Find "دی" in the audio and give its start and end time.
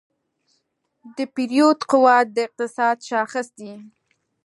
3.57-3.73